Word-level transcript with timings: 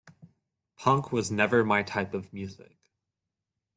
Punk 0.77 1.11
was 1.11 1.29
never 1.29 1.63
my 1.63 1.83
type 1.83 2.15
of 2.15 2.33
music. 2.33 2.75